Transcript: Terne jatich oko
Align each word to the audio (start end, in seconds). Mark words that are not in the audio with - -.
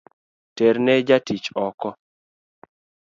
Terne 0.57 0.95
jatich 1.09 1.51
oko 1.67 1.89